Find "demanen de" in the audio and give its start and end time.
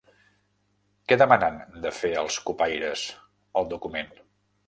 1.21-1.91